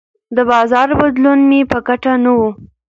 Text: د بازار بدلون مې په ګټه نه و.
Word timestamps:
د 0.35 0.37
بازار 0.51 0.87
بدلون 0.99 1.39
مې 1.49 1.61
په 1.71 1.77
ګټه 1.87 2.13
نه 2.23 2.31
و. 2.37 2.39